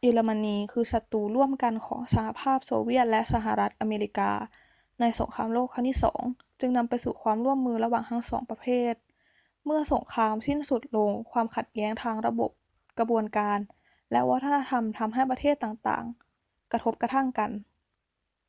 [0.00, 4.30] เยอรมนีคือศัตรูร่วมกันของสหภาพโซเวียตและสหรัฐอเมริกา
[5.00, 5.98] ในสงครามโลกครั้งที่
[6.28, 8.94] 2 จึงนำไปสู่ความร่วมมือระหว่างทั้งสองประเทศ
[9.64, 12.50] เมื่อสงครามสิ้นสุดลง ความขัดแย้งทางระบบ
[12.98, 13.58] กระบวนการ
[14.10, 16.04] และวัฒนธรรม ทำให้ประเทศต่าง
[16.40, 17.50] ๆ กระทบกระทั่งกัน